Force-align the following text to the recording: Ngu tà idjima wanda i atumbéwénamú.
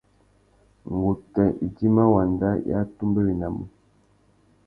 Ngu 0.93 1.11
tà 1.33 1.43
idjima 1.65 2.03
wanda 2.13 2.49
i 2.69 2.71
atumbéwénamú. 2.79 3.63